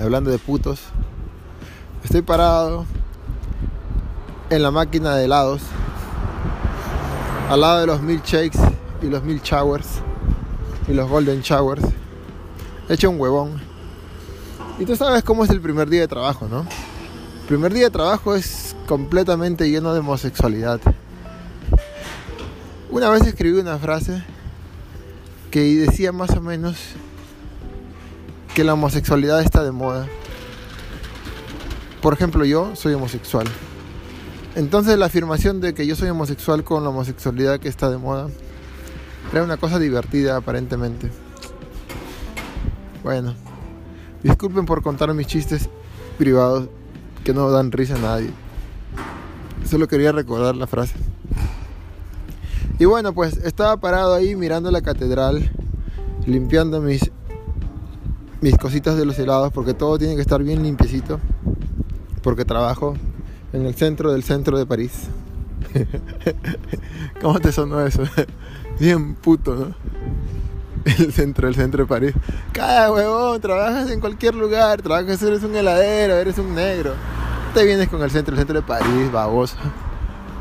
hablando 0.00 0.30
de 0.30 0.38
putos, 0.38 0.80
estoy 2.04 2.22
parado 2.22 2.86
en 4.48 4.62
la 4.62 4.70
máquina 4.70 5.16
de 5.16 5.24
helados, 5.24 5.62
al 7.48 7.62
lado 7.62 7.80
de 7.80 7.86
los 7.88 8.00
milkshakes 8.00 8.60
y 9.02 9.06
los 9.06 9.24
milk 9.24 9.42
showers 9.42 9.88
y 10.86 10.94
los 10.94 11.10
golden 11.10 11.40
showers, 11.40 11.82
hecho 12.88 13.10
un 13.10 13.18
huevón. 13.18 13.69
Y 14.80 14.86
tú 14.86 14.96
sabes 14.96 15.22
cómo 15.22 15.44
es 15.44 15.50
el 15.50 15.60
primer 15.60 15.90
día 15.90 16.00
de 16.00 16.08
trabajo, 16.08 16.48
¿no? 16.48 16.60
El 16.60 17.46
primer 17.46 17.74
día 17.74 17.84
de 17.84 17.90
trabajo 17.90 18.34
es 18.34 18.74
completamente 18.86 19.68
lleno 19.68 19.92
de 19.92 20.00
homosexualidad. 20.00 20.80
Una 22.90 23.10
vez 23.10 23.26
escribí 23.26 23.60
una 23.60 23.76
frase 23.78 24.24
que 25.50 25.60
decía 25.60 26.12
más 26.12 26.30
o 26.30 26.40
menos 26.40 26.78
que 28.54 28.64
la 28.64 28.72
homosexualidad 28.72 29.42
está 29.42 29.62
de 29.62 29.70
moda. 29.70 30.08
Por 32.00 32.14
ejemplo, 32.14 32.46
yo 32.46 32.74
soy 32.74 32.94
homosexual. 32.94 33.46
Entonces 34.54 34.98
la 34.98 35.06
afirmación 35.06 35.60
de 35.60 35.74
que 35.74 35.86
yo 35.86 35.94
soy 35.94 36.08
homosexual 36.08 36.64
con 36.64 36.84
la 36.84 36.88
homosexualidad 36.88 37.60
que 37.60 37.68
está 37.68 37.90
de 37.90 37.98
moda 37.98 38.28
era 39.30 39.44
una 39.44 39.58
cosa 39.58 39.78
divertida 39.78 40.36
aparentemente. 40.36 41.10
Bueno, 43.04 43.34
disculpen 44.22 44.66
por 44.66 44.82
contar 44.82 45.12
mis 45.14 45.26
chistes 45.26 45.68
privados 46.18 46.68
que 47.24 47.32
no 47.32 47.50
dan 47.50 47.72
risa 47.72 47.96
a 47.96 47.98
nadie. 47.98 48.30
Solo 49.64 49.88
quería 49.88 50.12
recordar 50.12 50.56
la 50.56 50.66
frase. 50.66 50.94
Y 52.78 52.86
bueno, 52.86 53.12
pues 53.12 53.36
estaba 53.38 53.76
parado 53.78 54.14
ahí 54.14 54.34
mirando 54.36 54.70
la 54.70 54.80
catedral, 54.80 55.50
limpiando 56.26 56.80
mis, 56.80 57.10
mis 58.40 58.56
cositas 58.56 58.96
de 58.96 59.04
los 59.04 59.18
helados, 59.18 59.52
porque 59.52 59.74
todo 59.74 59.98
tiene 59.98 60.16
que 60.16 60.22
estar 60.22 60.42
bien 60.42 60.62
limpiecito, 60.62 61.20
porque 62.22 62.44
trabajo 62.44 62.94
en 63.52 63.66
el 63.66 63.74
centro 63.74 64.12
del 64.12 64.22
centro 64.22 64.56
de 64.56 64.64
París. 64.64 65.08
¿Cómo 67.20 67.38
te 67.38 67.52
sonó 67.52 67.84
eso? 67.84 68.02
Bien 68.80 69.14
puto, 69.14 69.54
¿no? 69.54 69.74
El 70.98 71.12
centro 71.12 71.46
del 71.46 71.54
centro 71.54 71.84
de 71.84 71.88
París. 71.88 72.14
Cada 72.52 72.92
huevón, 72.92 73.40
trabajas 73.40 73.90
en 73.90 74.00
cualquier 74.00 74.34
lugar, 74.34 74.82
trabajas, 74.82 75.22
eres 75.22 75.42
un 75.42 75.54
heladero, 75.54 76.14
eres 76.14 76.38
un 76.38 76.54
negro. 76.54 76.94
Te 77.54 77.64
vienes 77.64 77.88
con 77.88 78.02
el 78.02 78.10
centro 78.10 78.34
del 78.34 78.40
centro 78.40 78.60
de 78.60 78.66
París, 78.66 79.10
baboso 79.12 79.56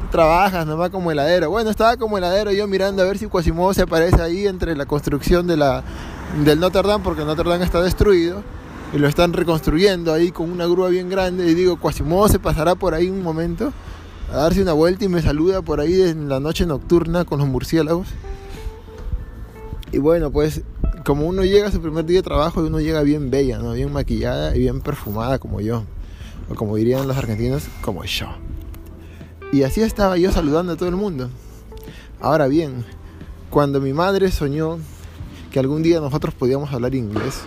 trabajas 0.10 0.65
nomás 0.65 0.89
como 0.89 1.12
heladero. 1.12 1.50
Bueno, 1.50 1.69
estaba 1.69 1.98
como 1.98 2.17
heladero 2.17 2.51
yo 2.51 2.67
mirando 2.67 3.01
a 3.01 3.05
ver 3.05 3.17
si 3.17 3.27
Quasimodo 3.27 3.74
se 3.74 3.84
aparece 3.84 4.22
ahí 4.22 4.48
entre 4.48 4.75
la 4.75 4.86
construcción 4.86 5.48
de 5.48 5.58
la, 5.58 5.84
del 6.43 6.60
Notre 6.60 6.88
Dame, 6.88 7.03
porque 7.03 7.25
Notre 7.25 7.50
Dame 7.50 7.63
está 7.63 7.81
destruido 7.81 8.43
y 8.93 8.98
lo 8.98 9.08
están 9.08 9.34
reconstruyendo 9.34 10.13
ahí 10.13 10.31
con 10.31 10.51
una 10.51 10.65
grúa 10.65 10.89
bien 10.89 11.10
grande. 11.10 11.50
Y 11.50 11.53
digo, 11.53 11.77
Quasimodo 11.77 12.27
se 12.27 12.39
pasará 12.39 12.75
por 12.75 12.93
ahí 12.93 13.10
un 13.10 13.22
momento 13.22 13.72
a 14.31 14.38
darse 14.38 14.62
una 14.62 14.74
vuelta 14.74 15.05
y 15.05 15.10
me 15.10 15.22
saluda 15.22 15.62
por 15.62 15.79
ahí 15.79 16.01
en 16.01 16.29
la 16.29 16.39
noche 16.39 16.65
nocturna 16.65 17.25
con 17.25 17.39
los 17.39 17.48
murciélagos. 17.48 18.08
Y 19.91 19.98
bueno, 19.98 20.31
pues 20.31 20.62
como 21.05 21.27
uno 21.27 21.43
llega 21.43 21.67
a 21.67 21.72
su 21.72 21.81
primer 21.81 22.05
día 22.05 22.17
de 22.17 22.24
trabajo, 22.24 22.62
uno 22.62 22.79
llega 22.79 23.01
bien 23.01 23.31
bella, 23.31 23.58
¿no? 23.58 23.74
bien 23.74 23.91
maquillada 23.91 24.55
y 24.55 24.60
bien 24.60 24.81
perfumada 24.81 25.39
como 25.39 25.62
yo. 25.62 25.84
O 26.50 26.55
como 26.55 26.75
dirían 26.75 27.08
los 27.08 27.17
argentinos, 27.17 27.63
como 27.81 28.03
yo. 28.03 28.27
Y 29.51 29.63
así 29.63 29.81
estaba 29.81 30.17
yo 30.17 30.31
saludando 30.31 30.74
a 30.74 30.75
todo 30.75 30.89
el 30.89 30.96
mundo. 30.96 31.29
Ahora 32.22 32.48
bien, 32.48 32.86
cuando 33.50 33.81
mi 33.81 33.93
madre 33.93 34.31
soñó 34.31 34.77
que 35.51 35.60
algún 35.60 35.81
día 35.81 36.00
nosotros 36.00 36.34
podíamos 36.36 36.72
hablar 36.72 36.93
inglés, 36.93 37.41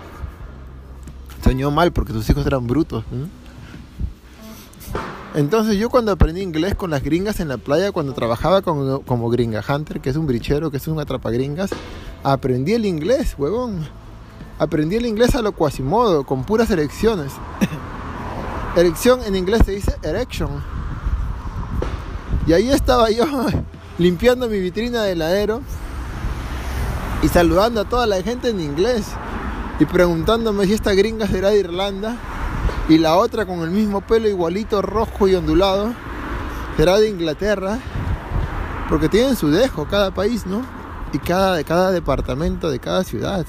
soñó 1.45 1.71
mal 1.71 1.93
porque 1.93 2.13
sus 2.13 2.29
hijos 2.29 2.45
eran 2.47 2.67
brutos. 2.67 3.05
Entonces 5.35 5.79
yo 5.79 5.89
cuando 5.89 6.13
aprendí 6.13 6.43
inglés 6.43 6.75
con 6.75 6.91
las 6.91 7.03
gringas 7.03 7.41
en 7.41 7.49
la 7.49 7.57
playa, 7.57 7.93
cuando 7.93 8.13
trabajaba 8.13 8.63
como, 8.63 9.03
como 9.03 9.31
gringa 9.31 9.65
hunter, 9.67 10.01
que 10.01 10.11
es 10.11 10.17
un 10.17 10.27
brichero, 10.27 10.71
que 10.71 10.77
es 10.77 10.89
un 10.89 10.99
atrapagringas, 11.01 11.71
aprendí 12.23 12.75
el 12.75 12.87
inglés, 12.87 13.35
huevón. 13.39 13.89
Aprendí 14.59 14.97
el 14.97 15.07
inglés 15.07 15.35
a 15.35 15.43
lo 15.43 15.53
cuasimodo, 15.53 16.25
con 16.25 16.45
puras 16.45 16.71
erecciones. 16.71 17.33
Erección 18.77 19.21
en 19.25 19.37
inglés 19.37 19.63
se 19.67 19.73
dice 19.73 19.97
erection 20.03 20.63
y 22.47 22.53
ahí 22.55 22.71
estaba 22.71 23.11
yo 23.11 23.25
limpiando 23.99 24.49
mi 24.49 24.59
vitrina 24.59 25.03
de 25.03 25.13
heladero 25.13 25.61
y 27.23 27.29
saludando 27.29 27.83
a 27.83 27.85
toda 27.85 28.07
la 28.07 28.23
gente 28.23 28.49
en 28.49 28.61
inglés 28.61 29.07
y 29.79 29.85
preguntándome 29.85 30.67
si 30.67 30.73
esta 30.73 30.95
gringa 30.95 31.27
será 31.27 31.51
de 31.51 31.61
Irlanda 31.61 32.17
y 32.89 32.99
la 32.99 33.17
otra 33.17 33.47
con 33.47 33.61
el 33.61 33.71
mismo 33.71 34.01
pelo 34.01 34.29
igualito 34.29 34.83
rojo 34.83 35.29
y 35.29 35.35
ondulado 35.35 35.93
será 36.77 36.99
de 36.99 37.11
Inglaterra 37.11 37.79
porque 38.89 39.09
tienen 39.09 39.37
su 39.37 39.51
dejo 39.51 39.87
cada 39.87 40.11
país, 40.13 40.47
¿no? 40.47 40.82
Y 41.13 41.19
cada, 41.19 41.63
cada 41.65 41.91
departamento 41.91 42.71
de 42.71 42.79
cada 42.79 43.05
ciudad. 43.05 43.47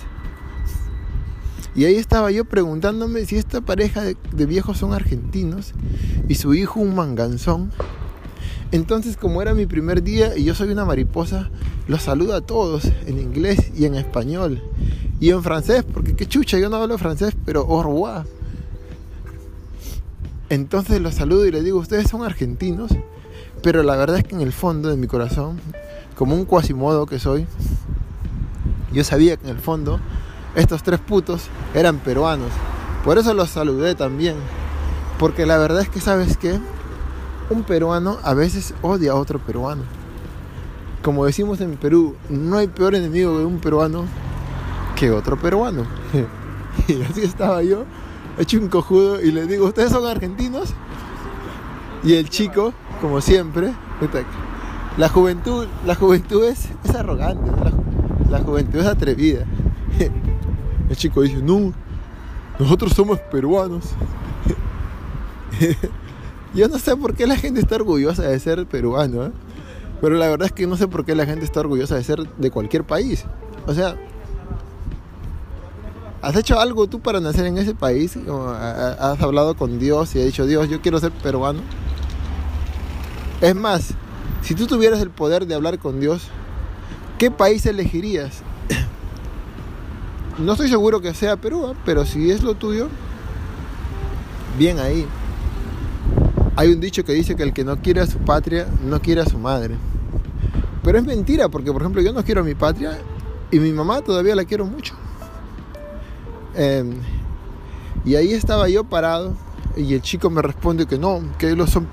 Y 1.75 1.85
ahí 1.85 1.95
estaba 1.95 2.29
yo 2.31 2.45
preguntándome 2.45 3.25
si 3.25 3.37
esta 3.37 3.61
pareja 3.61 4.03
de, 4.03 4.17
de 4.31 4.45
viejos 4.45 4.77
son 4.77 4.93
argentinos 4.93 5.73
y 6.27 6.35
su 6.35 6.53
hijo 6.53 6.79
un 6.79 6.93
manganzón 6.93 7.71
entonces, 8.73 9.17
como 9.17 9.39
era 9.43 9.53
mi 9.53 9.67
primer 9.67 10.01
día 10.01 10.35
y 10.35 10.45
yo 10.45 10.55
soy 10.55 10.69
una 10.69 10.83
mariposa, 10.83 11.51
los 11.87 12.01
saludo 12.01 12.33
a 12.33 12.41
todos 12.41 12.85
en 13.05 13.19
inglés 13.19 13.71
y 13.75 13.85
en 13.85 13.93
español. 13.93 14.63
Y 15.19 15.29
en 15.29 15.43
francés, 15.43 15.83
porque 15.83 16.15
qué 16.15 16.25
chucha, 16.25 16.57
yo 16.57 16.71
no 16.71 16.77
hablo 16.77 16.97
francés, 16.97 17.35
pero 17.45 17.61
au 17.61 17.83
revoir. 17.83 18.25
Entonces 20.49 20.99
los 21.01 21.13
saludo 21.13 21.45
y 21.45 21.51
les 21.51 21.63
digo, 21.63 21.77
ustedes 21.77 22.09
son 22.09 22.23
argentinos, 22.23 22.89
pero 23.61 23.83
la 23.83 23.95
verdad 23.95 24.17
es 24.17 24.23
que 24.23 24.33
en 24.33 24.41
el 24.41 24.51
fondo 24.51 24.89
de 24.89 24.97
mi 24.97 25.05
corazón, 25.05 25.59
como 26.15 26.35
un 26.35 26.45
cuasimodo 26.45 27.05
que 27.05 27.19
soy, 27.19 27.47
yo 28.91 29.03
sabía 29.03 29.37
que 29.37 29.45
en 29.49 29.55
el 29.55 29.61
fondo 29.61 29.99
estos 30.55 30.83
tres 30.83 30.99
putos 30.99 31.47
eran 31.73 31.97
peruanos. 31.99 32.51
Por 33.03 33.17
eso 33.17 33.33
los 33.33 33.49
saludé 33.49 33.95
también. 33.95 34.35
Porque 35.19 35.45
la 35.45 35.57
verdad 35.57 35.81
es 35.81 35.89
que, 35.89 35.99
¿sabes 35.99 36.37
qué? 36.37 36.59
un 37.49 37.63
peruano 37.63 38.17
a 38.23 38.33
veces 38.33 38.73
odia 38.81 39.11
a 39.11 39.15
otro 39.15 39.39
peruano. 39.39 39.83
Como 41.01 41.25
decimos 41.25 41.61
en 41.61 41.75
Perú, 41.75 42.15
no 42.29 42.57
hay 42.57 42.67
peor 42.67 42.95
enemigo 42.95 43.37
de 43.37 43.45
un 43.45 43.59
peruano 43.59 44.05
que 44.95 45.11
otro 45.11 45.37
peruano. 45.37 45.85
y 46.87 47.01
así 47.01 47.21
estaba 47.23 47.61
yo, 47.63 47.85
hecho 48.37 48.57
un 48.57 48.69
cojudo, 48.69 49.21
y 49.21 49.31
le 49.31 49.45
digo, 49.45 49.67
¿ustedes 49.67 49.91
son 49.91 50.05
argentinos? 50.05 50.73
Y 52.03 52.15
el 52.15 52.29
chico, 52.29 52.73
como 53.01 53.21
siempre, 53.21 53.73
la 54.97 55.09
juventud, 55.09 55.67
la 55.85 55.95
juventud 55.95 56.43
es, 56.43 56.69
arrogante, 56.95 57.49
la, 57.51 58.37
la 58.37 58.43
juventud 58.43 58.79
es 58.79 58.85
atrevida. 58.87 59.45
El 60.89 60.95
chico 60.95 61.21
dice, 61.21 61.37
no, 61.37 61.73
nosotros 62.59 62.93
somos 62.93 63.19
peruanos. 63.19 63.85
Yo 66.53 66.67
no 66.67 66.77
sé 66.77 66.95
por 66.95 67.15
qué 67.15 67.25
la 67.25 67.35
gente 67.35 67.59
está 67.59 67.75
orgullosa 67.75 68.23
de 68.23 68.39
ser 68.39 68.65
peruano, 68.67 69.25
¿eh? 69.25 69.31
pero 70.01 70.15
la 70.15 70.27
verdad 70.27 70.47
es 70.47 70.51
que 70.51 70.67
no 70.67 70.77
sé 70.77 70.87
por 70.87 71.05
qué 71.05 71.15
la 71.15 71.25
gente 71.25 71.45
está 71.45 71.61
orgullosa 71.61 71.95
de 71.95 72.03
ser 72.03 72.19
de 72.19 72.51
cualquier 72.51 72.83
país. 72.83 73.25
O 73.65 73.73
sea, 73.73 73.95
¿has 76.21 76.35
hecho 76.35 76.59
algo 76.59 76.87
tú 76.87 76.99
para 76.99 77.19
nacer 77.19 77.45
en 77.47 77.57
ese 77.57 77.73
país? 77.73 78.17
¿Has 78.17 79.21
hablado 79.21 79.55
con 79.55 79.79
Dios 79.79 80.15
y 80.15 80.19
has 80.19 80.25
dicho, 80.25 80.45
Dios, 80.45 80.69
yo 80.69 80.81
quiero 80.81 80.99
ser 80.99 81.11
peruano? 81.11 81.61
Es 83.41 83.55
más, 83.55 83.95
si 84.41 84.55
tú 84.55 84.67
tuvieras 84.67 85.01
el 85.01 85.09
poder 85.09 85.47
de 85.47 85.55
hablar 85.55 85.79
con 85.79 85.99
Dios, 85.99 86.27
¿qué 87.17 87.31
país 87.31 87.65
elegirías? 87.65 88.41
No 90.37 90.53
estoy 90.53 90.67
seguro 90.67 90.99
que 90.99 91.13
sea 91.13 91.37
Perú, 91.37 91.71
¿eh? 91.71 91.75
pero 91.85 92.05
si 92.05 92.31
es 92.31 92.41
lo 92.41 92.55
tuyo, 92.55 92.87
bien 94.57 94.79
ahí. 94.79 95.05
hay 96.55 96.71
un 96.71 96.79
dicho 96.79 97.05
que 97.05 97.13
dice 97.13 97.35
que 97.35 97.43
el 97.43 97.53
que 97.53 97.63
no 97.63 97.77
quiere 97.81 98.01
a 98.01 98.07
su 98.07 98.17
patria 98.17 98.67
no 98.83 98.99
quiere 98.99 99.21
a 99.21 99.25
su 99.25 99.37
madre. 99.37 99.75
Pero 100.83 100.97
es 100.97 101.05
mentira, 101.05 101.49
porque 101.49 101.71
por 101.71 101.81
ejemplo 101.81 102.01
yo 102.01 102.13
no 102.13 102.23
quiero 102.23 102.41
a 102.41 102.43
mi 102.43 102.55
patria 102.55 102.99
y 103.51 103.59
mi 103.59 103.71
mamá 103.71 104.01
todavía 104.01 104.35
la 104.35 104.43
quiero 104.43 104.65
mucho. 104.65 104.95
Em, 106.55 106.95
y 108.05 108.15
ahí 108.15 108.33
estaba 108.33 108.67
yo 108.69 108.83
parado 108.83 109.33
y 109.75 109.93
el 109.93 110.01
chico 110.01 110.29
me 110.29 110.41
responde 110.41 110.85
que 110.85 110.97
no, 110.97 111.21
que 111.37 111.51
ellos 111.51 111.69
son, 111.69 111.87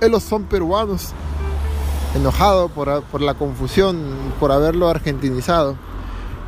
ellos 0.00 0.22
son 0.22 0.44
peruanos, 0.44 1.12
enojado 2.14 2.68
por, 2.68 3.02
por 3.04 3.20
la 3.20 3.34
confusión, 3.34 4.02
por 4.40 4.52
haberlo 4.52 4.88
argentinizado. 4.88 5.76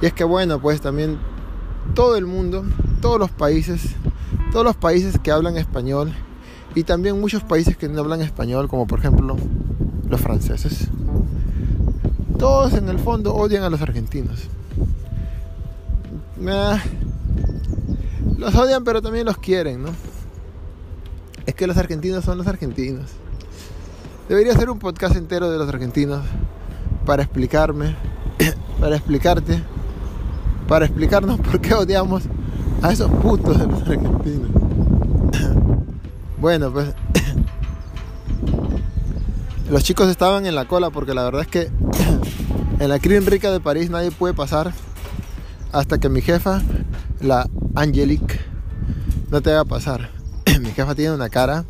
Y 0.00 0.06
es 0.06 0.12
que 0.12 0.24
bueno, 0.24 0.60
pues 0.60 0.80
también 0.80 1.18
todo 1.94 2.16
el 2.16 2.26
mundo, 2.26 2.64
todos 3.00 3.18
los 3.18 3.30
países, 3.30 3.94
todos 4.52 4.64
los 4.64 4.76
países 4.76 5.18
que 5.18 5.30
hablan 5.30 5.56
español 5.56 6.12
y 6.74 6.84
también 6.84 7.20
muchos 7.20 7.42
países 7.42 7.76
que 7.76 7.88
no 7.88 8.00
hablan 8.00 8.20
español, 8.20 8.68
como 8.68 8.86
por 8.86 8.98
ejemplo 8.98 9.36
los 10.08 10.20
franceses, 10.20 10.88
todos 12.38 12.74
en 12.74 12.88
el 12.88 12.98
fondo 12.98 13.34
odian 13.34 13.62
a 13.62 13.70
los 13.70 13.80
argentinos. 13.80 14.48
los 18.36 18.54
odian, 18.54 18.84
pero 18.84 19.00
también 19.00 19.24
los 19.24 19.38
quieren, 19.38 19.82
¿no? 19.82 19.90
Es 21.46 21.54
que 21.54 21.66
los 21.66 21.76
argentinos 21.76 22.24
son 22.24 22.36
los 22.38 22.46
argentinos. 22.46 23.10
Debería 24.28 24.54
ser 24.54 24.70
un 24.70 24.80
podcast 24.80 25.14
entero 25.14 25.50
de 25.50 25.58
los 25.58 25.68
argentinos 25.68 26.24
para 27.04 27.22
explicarme, 27.22 27.94
para 28.80 28.96
explicarte, 28.96 29.62
para 30.66 30.86
explicarnos 30.86 31.38
por 31.40 31.60
qué 31.60 31.74
odiamos 31.74 32.24
a 32.82 32.92
esos 32.92 33.08
putos 33.10 33.56
de 33.56 33.66
los 33.68 33.82
argentinos. 33.82 34.50
Bueno, 36.38 36.72
pues 36.72 36.92
los 39.70 39.84
chicos 39.84 40.08
estaban 40.08 40.44
en 40.44 40.54
la 40.56 40.66
cola 40.66 40.90
porque 40.90 41.14
la 41.14 41.24
verdad 41.24 41.42
es 41.42 41.48
que 41.48 41.70
en 42.80 42.88
la 42.88 42.98
Crin 42.98 43.26
Rica 43.26 43.52
de 43.52 43.60
París 43.60 43.90
nadie 43.90 44.10
puede 44.10 44.34
pasar 44.34 44.72
hasta 45.72 45.98
que 45.98 46.08
mi 46.08 46.20
jefa, 46.20 46.62
la 47.20 47.48
Angelique, 47.74 48.40
no 49.30 49.40
te 49.40 49.52
haga 49.52 49.64
pasar. 49.64 50.10
mi 50.60 50.70
jefa 50.70 50.94
tiene 50.96 51.14
una 51.14 51.28
cara 51.28 51.64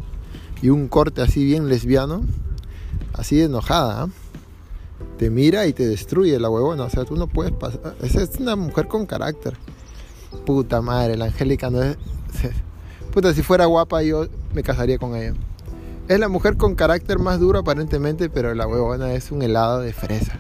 y 0.63 0.71
un 0.71 0.89
corte 0.89 1.23
así 1.23 1.45
bien 1.45 1.69
lesbiano, 1.69 2.23
así 3.17 3.43
enojada. 3.43 4.05
¿ah? 4.05 4.09
Te 5.19 5.31
mira 5.31 5.67
y 5.67 5.73
te 5.73 5.87
destruye 5.87 6.39
la 6.39 6.51
huevona. 6.51 6.85
O 6.85 6.91
sea, 6.91 7.05
tú 7.05 7.17
no 7.17 7.27
puedes 7.27 7.53
pasar. 7.53 7.97
Esa 8.03 8.23
es 8.23 8.39
una 8.39 8.57
mujer 8.57 8.89
con 8.89 9.07
carácter. 9.07 9.57
Puta 10.45 10.81
madre, 10.81 11.17
la 11.17 11.27
Angélica 11.27 11.71
no 11.71 11.83
es. 11.83 11.97
Puta, 13.13 13.33
si 13.33 13.43
fuera 13.43 13.65
guapa 13.65 14.03
yo 14.03 14.27
me 14.53 14.63
casaría 14.63 14.99
con 14.99 15.17
ella. 15.17 15.35
Es 16.09 16.21
la 16.21 16.29
mujer 16.29 16.57
con 16.57 16.75
carácter 16.75 17.19
más 17.19 17.41
duro 17.41 17.59
aparentemente, 17.59 18.29
pero 18.29 18.55
la 18.55 18.67
huevona 18.67 19.13
es 19.15 19.33
un 19.33 19.43
helado 19.43 19.81
de 19.81 19.93
fresa. 19.93 20.39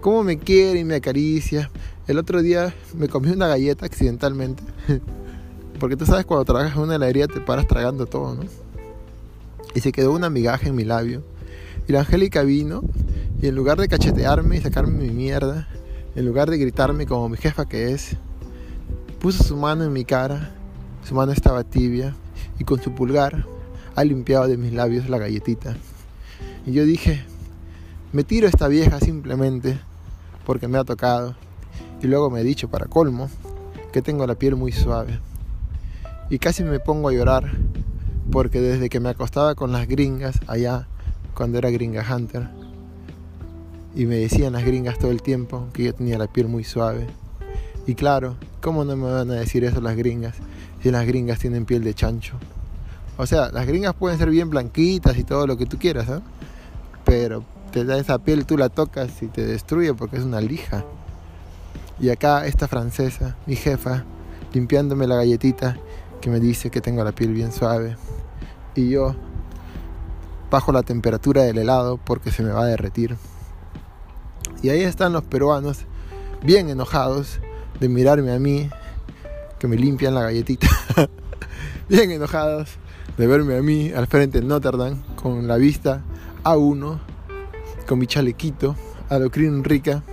Cómo 0.00 0.22
me 0.22 0.38
quiere 0.38 0.80
y 0.80 0.84
me 0.84 0.94
acaricia. 0.94 1.70
El 2.06 2.18
otro 2.18 2.40
día 2.40 2.74
me 2.94 3.08
comí 3.08 3.30
una 3.30 3.46
galleta 3.46 3.86
accidentalmente. 3.86 4.62
Porque 5.80 5.96
tú 5.96 6.06
sabes 6.06 6.24
cuando 6.24 6.44
trabajas 6.44 6.76
en 6.76 6.82
una 6.82 6.94
heladería 6.94 7.26
te 7.26 7.40
paras 7.40 7.66
tragando 7.66 8.06
todo, 8.06 8.34
¿no? 8.34 8.42
Y 9.74 9.80
se 9.80 9.92
quedó 9.92 10.12
una 10.12 10.30
migaja 10.30 10.68
en 10.68 10.74
mi 10.74 10.84
labio. 10.84 11.22
Y 11.88 11.92
la 11.92 12.00
Angélica 12.00 12.42
vino 12.42 12.82
y 13.42 13.48
en 13.48 13.54
lugar 13.54 13.78
de 13.78 13.88
cachetearme 13.88 14.56
y 14.56 14.60
sacarme 14.60 15.04
mi 15.04 15.10
mierda, 15.10 15.68
en 16.14 16.26
lugar 16.26 16.50
de 16.50 16.58
gritarme 16.58 17.06
como 17.06 17.28
mi 17.28 17.36
jefa 17.36 17.66
que 17.66 17.92
es, 17.92 18.16
puso 19.18 19.44
su 19.44 19.56
mano 19.56 19.84
en 19.84 19.92
mi 19.92 20.04
cara. 20.04 20.50
Su 21.04 21.14
mano 21.14 21.32
estaba 21.32 21.64
tibia 21.64 22.14
y 22.58 22.64
con 22.64 22.80
su 22.82 22.94
pulgar 22.94 23.46
ha 23.96 24.04
limpiado 24.04 24.46
de 24.46 24.56
mis 24.56 24.72
labios 24.72 25.08
la 25.08 25.18
galletita. 25.18 25.76
Y 26.66 26.72
yo 26.72 26.84
dije, 26.84 27.24
me 28.12 28.24
tiro 28.24 28.46
a 28.46 28.50
esta 28.50 28.68
vieja 28.68 29.00
simplemente 29.00 29.78
porque 30.44 30.68
me 30.68 30.78
ha 30.78 30.84
tocado. 30.84 31.34
Y 32.02 32.06
luego 32.06 32.30
me 32.30 32.40
he 32.40 32.44
dicho, 32.44 32.68
para 32.68 32.86
colmo, 32.86 33.30
que 33.92 34.02
tengo 34.02 34.26
la 34.26 34.34
piel 34.34 34.56
muy 34.56 34.72
suave. 34.72 35.18
Y 36.28 36.38
casi 36.38 36.62
me 36.64 36.80
pongo 36.80 37.08
a 37.08 37.12
llorar 37.12 37.50
porque 38.30 38.60
desde 38.60 38.88
que 38.88 39.00
me 39.00 39.08
acostaba 39.08 39.54
con 39.54 39.72
las 39.72 39.88
gringas 39.88 40.38
allá, 40.46 40.86
cuando 41.40 41.56
era 41.56 41.70
gringa 41.70 42.04
hunter, 42.06 42.50
y 43.94 44.04
me 44.04 44.16
decían 44.16 44.52
las 44.52 44.62
gringas 44.62 44.98
todo 44.98 45.10
el 45.10 45.22
tiempo 45.22 45.68
que 45.72 45.84
yo 45.84 45.94
tenía 45.94 46.18
la 46.18 46.26
piel 46.26 46.48
muy 46.48 46.64
suave. 46.64 47.06
Y 47.86 47.94
claro, 47.94 48.36
¿cómo 48.60 48.84
no 48.84 48.94
me 48.94 49.10
van 49.10 49.30
a 49.30 49.36
decir 49.36 49.64
eso 49.64 49.80
las 49.80 49.96
gringas 49.96 50.34
si 50.82 50.90
las 50.90 51.06
gringas 51.06 51.38
tienen 51.38 51.64
piel 51.64 51.82
de 51.82 51.94
chancho? 51.94 52.34
O 53.16 53.24
sea, 53.24 53.50
las 53.52 53.66
gringas 53.66 53.94
pueden 53.94 54.18
ser 54.18 54.28
bien 54.28 54.50
blanquitas 54.50 55.16
y 55.16 55.24
todo 55.24 55.46
lo 55.46 55.56
que 55.56 55.64
tú 55.64 55.78
quieras, 55.78 56.10
¿eh? 56.10 56.20
Pero 57.06 57.42
te 57.72 57.86
da 57.86 57.96
esa 57.96 58.18
piel, 58.18 58.44
tú 58.44 58.58
la 58.58 58.68
tocas 58.68 59.22
y 59.22 59.28
te 59.28 59.46
destruye 59.46 59.94
porque 59.94 60.18
es 60.18 60.24
una 60.24 60.42
lija. 60.42 60.84
Y 61.98 62.10
acá 62.10 62.46
esta 62.46 62.68
francesa, 62.68 63.38
mi 63.46 63.56
jefa, 63.56 64.04
limpiándome 64.52 65.06
la 65.06 65.16
galletita 65.16 65.78
que 66.20 66.28
me 66.28 66.38
dice 66.38 66.68
que 66.70 66.82
tengo 66.82 67.02
la 67.02 67.12
piel 67.12 67.32
bien 67.32 67.50
suave. 67.50 67.96
Y 68.74 68.90
yo 68.90 69.16
bajo 70.50 70.72
la 70.72 70.82
temperatura 70.82 71.42
del 71.42 71.58
helado 71.58 71.98
porque 71.98 72.30
se 72.30 72.42
me 72.42 72.50
va 72.50 72.62
a 72.62 72.66
derretir. 72.66 73.16
Y 74.62 74.68
ahí 74.68 74.82
están 74.82 75.12
los 75.12 75.24
peruanos, 75.24 75.86
bien 76.42 76.68
enojados 76.68 77.40
de 77.78 77.88
mirarme 77.88 78.32
a 78.32 78.38
mí, 78.38 78.68
que 79.58 79.68
me 79.68 79.76
limpian 79.76 80.14
la 80.14 80.22
galletita. 80.22 80.68
bien 81.88 82.10
enojados 82.10 82.70
de 83.16 83.26
verme 83.26 83.56
a 83.56 83.62
mí 83.62 83.92
al 83.92 84.06
frente 84.06 84.40
de 84.40 84.46
Notre 84.46 84.76
Dame 84.76 84.96
con 85.16 85.46
la 85.46 85.56
vista 85.56 86.02
a 86.42 86.56
uno 86.56 87.00
con 87.86 87.98
mi 87.98 88.06
chalequito, 88.06 88.76
a 89.08 89.18
lo 89.18 89.28
rica, 89.64 90.04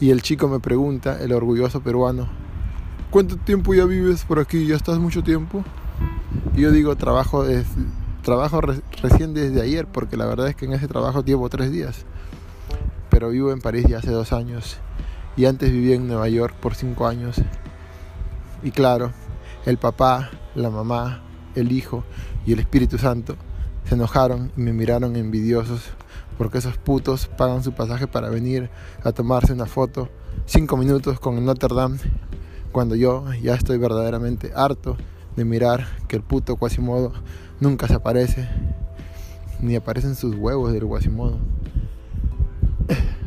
y 0.00 0.10
el 0.10 0.20
chico 0.20 0.48
me 0.48 0.58
pregunta, 0.58 1.22
el 1.22 1.32
orgulloso 1.32 1.80
peruano, 1.80 2.26
¿cuánto 3.10 3.36
tiempo 3.36 3.72
ya 3.72 3.84
vives 3.84 4.24
por 4.24 4.40
aquí? 4.40 4.66
¿Ya 4.66 4.74
estás 4.74 4.98
mucho 4.98 5.22
tiempo? 5.22 5.64
Y 6.56 6.62
yo 6.62 6.72
digo, 6.72 6.96
trabajo, 6.96 7.44
trabajo 8.24 8.60
recién 8.60 9.34
desde 9.34 9.60
ayer, 9.62 9.86
porque 9.86 10.16
la 10.16 10.26
verdad 10.26 10.48
es 10.48 10.56
que 10.56 10.64
en 10.64 10.72
ese 10.72 10.88
trabajo 10.88 11.22
llevo 11.22 11.48
tres 11.48 11.70
días, 11.70 12.04
pero 13.10 13.28
vivo 13.28 13.52
en 13.52 13.60
París 13.60 13.86
ya 13.88 13.98
hace 13.98 14.10
dos 14.10 14.32
años, 14.32 14.78
y 15.36 15.44
antes 15.44 15.70
vivía 15.70 15.94
en 15.94 16.08
Nueva 16.08 16.28
York 16.28 16.56
por 16.60 16.74
cinco 16.74 17.06
años. 17.06 17.36
Y 18.62 18.70
claro, 18.70 19.12
el 19.66 19.76
papá, 19.78 20.30
la 20.54 20.70
mamá, 20.70 21.22
el 21.54 21.70
hijo 21.70 22.02
y 22.46 22.52
el 22.52 22.60
Espíritu 22.60 22.98
Santo 22.98 23.36
se 23.84 23.94
enojaron 23.94 24.50
y 24.56 24.62
me 24.62 24.72
miraron 24.72 25.16
envidiosos 25.16 25.82
porque 26.38 26.58
esos 26.58 26.78
putos 26.78 27.26
pagan 27.26 27.62
su 27.62 27.72
pasaje 27.72 28.06
para 28.06 28.28
venir 28.28 28.70
a 29.04 29.12
tomarse 29.12 29.52
una 29.52 29.66
foto 29.66 30.08
cinco 30.46 30.76
minutos 30.76 31.20
con 31.20 31.44
Notre 31.44 31.74
Dame 31.74 31.98
cuando 32.72 32.96
yo 32.96 33.32
ya 33.34 33.54
estoy 33.54 33.78
verdaderamente 33.78 34.50
harto 34.54 34.96
de 35.36 35.44
mirar 35.44 35.86
que 36.08 36.16
el 36.16 36.22
puto 36.22 36.56
Quasimodo 36.56 37.12
nunca 37.60 37.88
se 37.88 37.94
aparece 37.94 38.48
ni 39.60 39.76
aparecen 39.76 40.14
sus 40.14 40.34
huevos 40.34 40.72
del 40.72 40.86
Quasimodo 40.86 41.38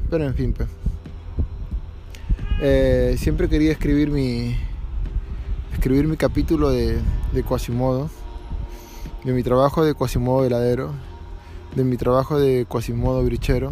pero 0.10 0.26
en 0.26 0.36
fin 0.36 0.54
pues 0.54 0.70
siempre 3.20 3.50
quería 3.50 3.72
escribir 3.72 4.10
mi 4.10 4.56
escribir 5.74 6.08
mi 6.08 6.18
capítulo 6.18 6.70
de, 6.70 7.00
de 7.34 7.44
Quasimodo 7.44 8.10
de 9.24 9.34
mi 9.34 9.44
trabajo 9.44 9.84
de 9.84 9.94
Quasimodo 9.94 10.46
heladero 10.46 10.94
de 11.78 11.84
mi 11.84 11.96
trabajo 11.96 12.40
de 12.40 12.66
Quasimodo 12.68 13.24
brichero, 13.24 13.72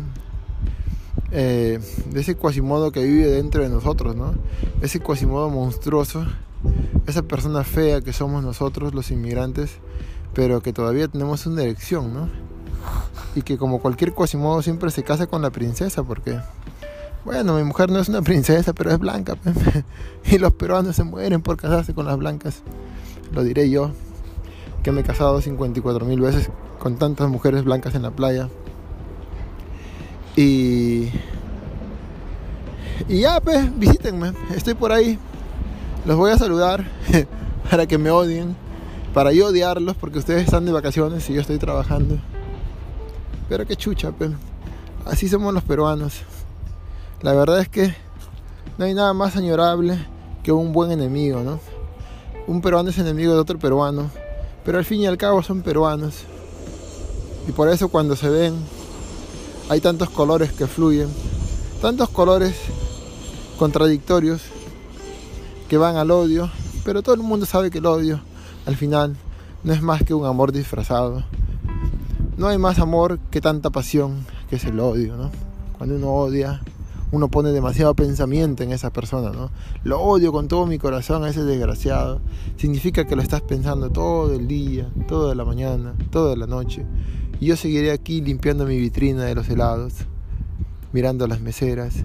eh, 1.31 1.79
de 2.11 2.21
ese 2.21 2.35
Quasimodo 2.35 2.91
que 2.91 3.03
vive 3.03 3.27
dentro 3.27 3.63
de 3.63 3.69
nosotros, 3.69 4.15
¿no? 4.15 4.35
Ese 4.81 4.99
Quasimodo 4.99 5.49
monstruoso, 5.49 6.25
esa 7.07 7.21
persona 7.21 7.63
fea 7.63 8.01
que 8.01 8.13
somos 8.13 8.43
nosotros 8.43 8.93
los 8.93 9.11
inmigrantes, 9.11 9.77
pero 10.33 10.61
que 10.61 10.73
todavía 10.73 11.07
tenemos 11.07 11.45
una 11.45 11.63
elección, 11.63 12.13
¿no? 12.13 12.29
Y 13.35 13.41
que 13.41 13.57
como 13.57 13.79
cualquier 13.79 14.13
Quasimodo 14.13 14.61
siempre 14.61 14.91
se 14.91 15.03
casa 15.03 15.27
con 15.27 15.41
la 15.41 15.49
princesa, 15.49 16.03
porque, 16.03 16.39
bueno, 17.23 17.55
mi 17.55 17.63
mujer 17.63 17.89
no 17.91 17.99
es 17.99 18.09
una 18.09 18.21
princesa, 18.21 18.73
pero 18.73 18.91
es 18.91 18.99
blanca, 18.99 19.35
pues. 19.35 19.55
y 20.31 20.37
los 20.37 20.53
peruanos 20.53 20.95
se 20.95 21.03
mueren 21.03 21.41
por 21.41 21.57
casarse 21.57 21.93
con 21.93 22.05
las 22.05 22.17
blancas, 22.17 22.61
lo 23.33 23.43
diré 23.43 23.69
yo, 23.69 23.91
que 24.83 24.91
me 24.91 25.01
he 25.01 25.03
casado 25.03 25.41
54 25.41 26.05
mil 26.05 26.21
veces 26.21 26.49
con 26.79 26.97
tantas 26.97 27.29
mujeres 27.29 27.63
blancas 27.63 27.95
en 27.95 28.03
la 28.03 28.11
playa. 28.11 28.49
Y, 30.35 31.09
y 33.07 33.21
ya, 33.21 33.39
pues, 33.39 33.77
visítenme. 33.77 34.33
Estoy 34.55 34.73
por 34.73 34.91
ahí. 34.91 35.17
Los 36.05 36.17
voy 36.17 36.29
a 36.29 36.37
saludar 36.37 36.85
para 37.71 37.87
que 37.87 37.97
me 37.97 38.11
odien. 38.11 38.55
Para 39.13 39.31
yo 39.31 39.47
odiarlos 39.47 39.95
porque 39.95 40.19
ustedes 40.19 40.43
están 40.43 40.65
de 40.65 40.71
vacaciones 40.71 41.27
y 41.29 41.33
yo 41.33 41.41
estoy 41.41 41.57
trabajando. 41.57 42.17
Pero 43.49 43.65
qué 43.65 43.75
chucha, 43.75 44.11
pues. 44.11 44.29
Así 45.05 45.27
somos 45.27 45.51
los 45.51 45.63
peruanos. 45.63 46.21
La 47.21 47.33
verdad 47.33 47.59
es 47.59 47.69
que 47.69 47.95
no 48.77 48.85
hay 48.85 48.93
nada 48.93 49.13
más 49.13 49.35
añorable 49.35 49.97
que 50.43 50.51
un 50.51 50.73
buen 50.73 50.91
enemigo, 50.91 51.41
¿no? 51.41 51.59
Un 52.45 52.61
peruano 52.61 52.89
es 52.89 52.99
enemigo 52.99 53.33
de 53.33 53.39
otro 53.39 53.57
peruano. 53.57 54.11
Pero 54.63 54.77
al 54.77 54.85
fin 54.85 55.01
y 55.01 55.07
al 55.07 55.17
cabo 55.17 55.41
son 55.41 55.63
peruanos. 55.63 56.23
Y 57.47 57.51
por 57.51 57.67
eso 57.69 57.89
cuando 57.89 58.15
se 58.15 58.29
ven, 58.29 58.53
hay 59.69 59.81
tantos 59.81 60.11
colores 60.11 60.51
que 60.51 60.67
fluyen, 60.67 61.09
tantos 61.81 62.09
colores 62.09 62.55
contradictorios 63.57 64.41
que 65.75 65.79
van 65.79 65.97
al 65.97 66.09
odio, 66.09 66.49
pero 66.85 67.03
todo 67.03 67.15
el 67.15 67.21
mundo 67.21 67.45
sabe 67.45 67.69
que 67.69 67.79
el 67.79 67.85
odio 67.85 68.21
al 68.65 68.77
final 68.77 69.17
no 69.65 69.73
es 69.73 69.81
más 69.81 70.03
que 70.03 70.13
un 70.13 70.25
amor 70.25 70.53
disfrazado. 70.53 71.25
No 72.37 72.47
hay 72.47 72.57
más 72.57 72.79
amor 72.79 73.19
que 73.29 73.41
tanta 73.41 73.71
pasión 73.71 74.25
que 74.49 74.55
es 74.55 74.63
el 74.63 74.79
odio, 74.79 75.17
¿no? 75.17 75.31
Cuando 75.77 75.97
uno 75.97 76.13
odia, 76.13 76.61
uno 77.11 77.27
pone 77.27 77.51
demasiado 77.51 77.93
pensamiento 77.93 78.63
en 78.63 78.71
esa 78.71 78.89
persona, 78.89 79.31
¿no? 79.31 79.51
Lo 79.83 79.99
odio 79.99 80.31
con 80.31 80.47
todo 80.47 80.65
mi 80.65 80.79
corazón 80.79 81.25
a 81.25 81.29
ese 81.29 81.43
desgraciado. 81.43 82.21
Significa 82.55 83.03
que 83.03 83.17
lo 83.17 83.21
estás 83.21 83.41
pensando 83.41 83.89
todo 83.89 84.33
el 84.33 84.47
día, 84.47 84.87
toda 85.09 85.35
la 85.35 85.43
mañana, 85.43 85.93
toda 86.09 86.37
la 86.37 86.47
noche. 86.47 86.85
Y 87.41 87.47
yo 87.47 87.57
seguiré 87.57 87.91
aquí 87.91 88.21
limpiando 88.21 88.65
mi 88.65 88.77
vitrina 88.77 89.25
de 89.25 89.35
los 89.35 89.49
helados, 89.49 89.93
mirando 90.93 91.27
las 91.27 91.41
meseras, 91.41 91.95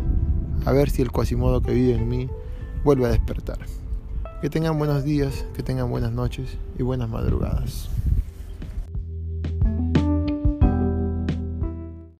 a 0.65 0.73
ver 0.73 0.91
si 0.91 1.03
el 1.03 1.13
cuasimodo 1.13 1.63
que 1.63 1.73
vive 1.73 1.95
en 1.95 2.09
mí 2.09 2.29
vuelve 2.85 3.07
a 3.07 3.11
despertar. 3.11 3.59
Que 4.41 4.49
tengan 4.49 4.79
buenos 4.79 5.05
días, 5.05 5.45
que 5.55 5.63
tengan 5.63 5.91
buenas 5.91 6.13
noches 6.13 6.57
y 6.79 6.83
buenas 6.83 7.09
madrugadas. 7.09 7.91